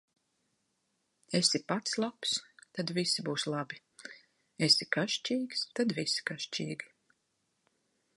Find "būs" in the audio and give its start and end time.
3.27-3.45